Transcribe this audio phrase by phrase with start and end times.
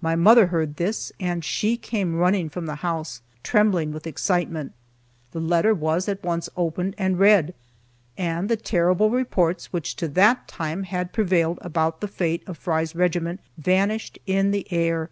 [0.00, 4.72] My mother heard this, and she came running from the house, trembling with excitement.
[5.30, 7.54] The letter was at once opened and read,
[8.18, 12.96] and the terrible reports which to that time had prevailed about the fate of Fry's
[12.96, 15.08] regiment vanished in the air.